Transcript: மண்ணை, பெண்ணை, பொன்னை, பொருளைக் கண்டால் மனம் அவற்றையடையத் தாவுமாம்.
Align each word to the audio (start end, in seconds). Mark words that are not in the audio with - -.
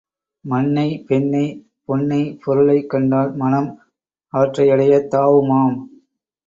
மண்ணை, 0.45 1.03
பெண்ணை, 1.07 1.67
பொன்னை, 1.87 2.39
பொருளைக் 2.43 2.89
கண்டால் 2.89 3.35
மனம் 3.35 3.79
அவற்றையடையத் 4.33 5.13
தாவுமாம். 5.15 5.77